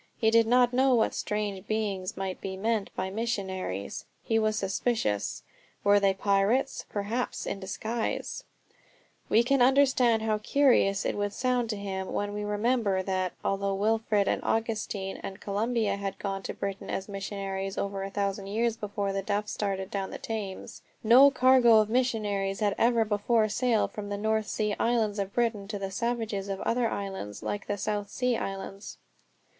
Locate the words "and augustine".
14.27-15.17